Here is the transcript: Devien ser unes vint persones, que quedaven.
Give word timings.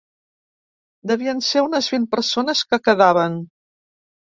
Devien 1.11 1.43
ser 1.49 1.63
unes 1.67 1.91
vint 1.97 2.09
persones, 2.17 2.65
que 2.73 2.83
quedaven. 2.89 3.39